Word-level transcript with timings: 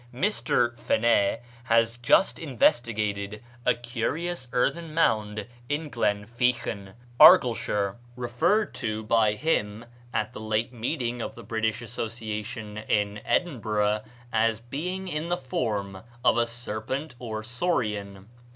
Mr. 0.11 0.75
Phené 0.79 1.41
has 1.65 1.95
just 1.97 2.39
investigated 2.39 3.43
a 3.67 3.75
curious 3.75 4.47
earthen 4.51 4.95
mound 4.95 5.45
in 5.69 5.89
Glen 5.89 6.25
Feechan, 6.25 6.93
Argyleshire, 7.19 7.97
referred 8.15 8.73
to 8.73 9.03
by 9.03 9.33
him, 9.33 9.85
at 10.11 10.33
the 10.33 10.39
late 10.41 10.73
meeting 10.73 11.21
of 11.21 11.35
the 11.35 11.43
British 11.43 11.83
Association 11.83 12.77
in 12.79 13.21
Edinburgh, 13.25 14.01
as 14.33 14.59
being 14.59 15.07
in 15.07 15.29
the 15.29 15.37
form 15.37 16.01
of 16.25 16.35
a 16.35 16.47
serpent 16.47 17.13
or 17.19 17.43
saurian. 17.43 18.27